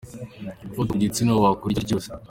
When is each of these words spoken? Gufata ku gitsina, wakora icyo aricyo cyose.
Gufata 0.67 0.91
ku 0.93 0.97
gitsina, 1.03 1.31
wakora 1.43 1.69
icyo 1.73 1.77
aricyo 1.81 1.89
cyose. 1.99 2.07